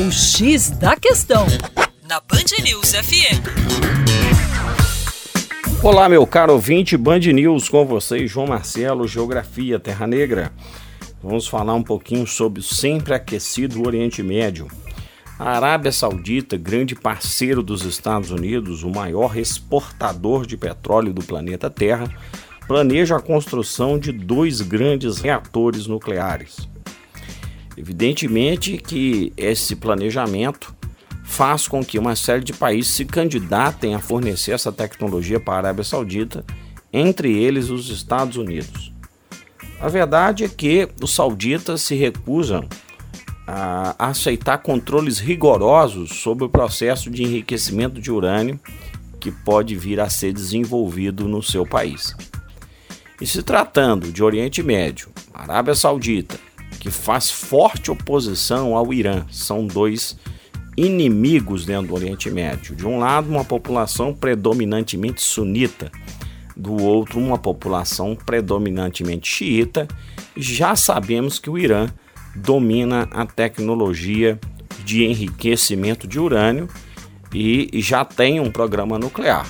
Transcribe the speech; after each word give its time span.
O 0.00 0.12
X 0.12 0.70
da 0.70 0.94
Questão, 0.94 1.44
na 2.08 2.20
Band 2.20 2.62
News 2.62 2.92
FM. 2.92 3.42
Olá, 5.82 6.08
meu 6.08 6.24
caro 6.24 6.52
ouvinte, 6.52 6.96
Band 6.96 7.18
News 7.18 7.68
com 7.68 7.84
vocês, 7.84 8.30
João 8.30 8.46
Marcelo, 8.46 9.08
Geografia 9.08 9.80
Terra 9.80 10.06
Negra. 10.06 10.52
Vamos 11.20 11.48
falar 11.48 11.74
um 11.74 11.82
pouquinho 11.82 12.28
sobre 12.28 12.60
o 12.60 12.62
sempre 12.62 13.12
aquecido 13.12 13.84
Oriente 13.84 14.22
Médio. 14.22 14.68
A 15.36 15.56
Arábia 15.56 15.90
Saudita, 15.90 16.56
grande 16.56 16.94
parceiro 16.94 17.60
dos 17.60 17.84
Estados 17.84 18.30
Unidos, 18.30 18.84
o 18.84 18.90
maior 18.90 19.36
exportador 19.36 20.46
de 20.46 20.56
petróleo 20.56 21.12
do 21.12 21.24
planeta 21.24 21.68
Terra, 21.68 22.08
planeja 22.68 23.16
a 23.16 23.20
construção 23.20 23.98
de 23.98 24.12
dois 24.12 24.60
grandes 24.60 25.18
reatores 25.18 25.88
nucleares. 25.88 26.68
Evidentemente 27.78 28.76
que 28.76 29.32
esse 29.36 29.76
planejamento 29.76 30.74
faz 31.22 31.68
com 31.68 31.84
que 31.84 31.96
uma 31.96 32.16
série 32.16 32.42
de 32.42 32.52
países 32.52 32.90
se 32.92 33.04
candidatem 33.04 33.94
a 33.94 34.00
fornecer 34.00 34.50
essa 34.50 34.72
tecnologia 34.72 35.38
para 35.38 35.54
a 35.54 35.58
Arábia 35.58 35.84
Saudita, 35.84 36.44
entre 36.92 37.32
eles 37.32 37.70
os 37.70 37.88
Estados 37.88 38.36
Unidos. 38.36 38.92
A 39.80 39.88
verdade 39.88 40.42
é 40.42 40.48
que 40.48 40.88
os 41.00 41.14
sauditas 41.14 41.82
se 41.82 41.94
recusam 41.94 42.68
a 43.46 44.08
aceitar 44.08 44.58
controles 44.58 45.20
rigorosos 45.20 46.18
sobre 46.18 46.44
o 46.44 46.48
processo 46.48 47.08
de 47.08 47.22
enriquecimento 47.22 48.00
de 48.00 48.10
urânio 48.10 48.58
que 49.20 49.30
pode 49.30 49.76
vir 49.76 50.00
a 50.00 50.10
ser 50.10 50.32
desenvolvido 50.32 51.28
no 51.28 51.44
seu 51.44 51.64
país. 51.64 52.12
E 53.20 53.26
se 53.26 53.40
tratando 53.40 54.10
de 54.10 54.24
Oriente 54.24 54.64
Médio, 54.64 55.10
Arábia 55.32 55.76
Saudita, 55.76 56.47
que 56.80 56.90
faz 56.90 57.30
forte 57.30 57.90
oposição 57.90 58.76
ao 58.76 58.92
Irã, 58.92 59.24
são 59.30 59.66
dois 59.66 60.16
inimigos 60.76 61.66
dentro 61.66 61.88
do 61.88 61.94
Oriente 61.94 62.30
Médio. 62.30 62.76
De 62.76 62.86
um 62.86 62.98
lado, 62.98 63.28
uma 63.28 63.44
população 63.44 64.14
predominantemente 64.14 65.20
sunita, 65.20 65.90
do 66.56 66.82
outro, 66.82 67.18
uma 67.18 67.38
população 67.38 68.16
predominantemente 68.16 69.28
xiita. 69.28 69.88
Já 70.36 70.76
sabemos 70.76 71.38
que 71.38 71.50
o 71.50 71.58
Irã 71.58 71.88
domina 72.34 73.08
a 73.12 73.26
tecnologia 73.26 74.38
de 74.84 75.04
enriquecimento 75.04 76.06
de 76.06 76.18
urânio 76.18 76.68
e 77.32 77.70
já 77.74 78.04
tem 78.04 78.40
um 78.40 78.50
programa 78.50 78.98
nuclear. 78.98 79.46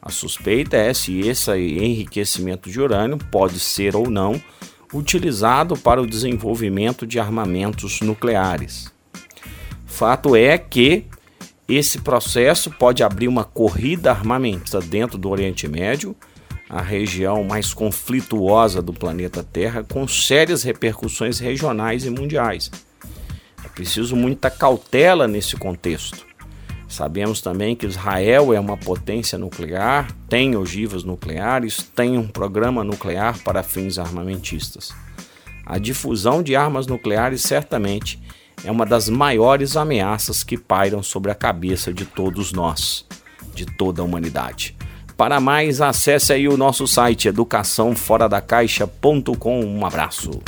A 0.00 0.10
suspeita 0.10 0.76
é 0.76 0.92
se 0.92 1.20
esse 1.20 1.52
enriquecimento 1.52 2.68
de 2.68 2.80
urânio 2.80 3.18
pode 3.30 3.60
ser 3.60 3.94
ou 3.94 4.10
não 4.10 4.40
utilizado 4.92 5.76
para 5.76 6.00
o 6.00 6.06
desenvolvimento 6.06 7.06
de 7.06 7.18
armamentos 7.18 8.00
nucleares. 8.00 8.92
Fato 9.86 10.36
é 10.36 10.58
que 10.58 11.06
esse 11.68 12.00
processo 12.00 12.70
pode 12.70 13.02
abrir 13.02 13.28
uma 13.28 13.44
corrida 13.44 14.10
armamentista 14.10 14.80
dentro 14.80 15.16
do 15.16 15.30
Oriente 15.30 15.68
Médio, 15.68 16.14
a 16.68 16.80
região 16.80 17.44
mais 17.44 17.72
conflituosa 17.72 18.82
do 18.82 18.92
planeta 18.92 19.42
Terra, 19.42 19.84
com 19.84 20.08
sérias 20.08 20.62
repercussões 20.62 21.38
regionais 21.38 22.04
e 22.04 22.10
mundiais. 22.10 22.70
É 23.64 23.68
preciso 23.68 24.16
muita 24.16 24.50
cautela 24.50 25.28
nesse 25.28 25.56
contexto. 25.56 26.31
Sabemos 26.92 27.40
também 27.40 27.74
que 27.74 27.86
Israel 27.86 28.52
é 28.52 28.60
uma 28.60 28.76
potência 28.76 29.38
nuclear, 29.38 30.14
tem 30.28 30.54
ogivas 30.54 31.04
nucleares, 31.04 31.90
tem 31.96 32.18
um 32.18 32.28
programa 32.28 32.84
nuclear 32.84 33.38
para 33.38 33.62
fins 33.62 33.98
armamentistas. 33.98 34.94
A 35.64 35.78
difusão 35.78 36.42
de 36.42 36.54
armas 36.54 36.86
nucleares 36.86 37.40
certamente 37.40 38.20
é 38.62 38.70
uma 38.70 38.84
das 38.84 39.08
maiores 39.08 39.74
ameaças 39.74 40.44
que 40.44 40.58
pairam 40.58 41.02
sobre 41.02 41.30
a 41.30 41.34
cabeça 41.34 41.94
de 41.94 42.04
todos 42.04 42.52
nós, 42.52 43.06
de 43.54 43.64
toda 43.64 44.02
a 44.02 44.04
humanidade. 44.04 44.76
Para 45.16 45.40
mais, 45.40 45.80
acesse 45.80 46.30
aí 46.30 46.46
o 46.46 46.58
nosso 46.58 46.86
site 46.86 47.26
educaçãoforadacaixa.com. 47.26 49.64
Um 49.64 49.86
abraço. 49.86 50.42